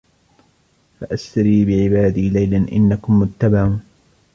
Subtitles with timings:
[0.99, 3.81] فَأَسْرِ بِعِبَادِي لَيْلًا إِنَّكُمْ مُتَّبَعُونَ